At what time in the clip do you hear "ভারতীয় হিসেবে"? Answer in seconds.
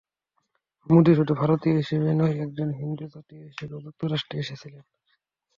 1.41-2.09, 3.13-3.75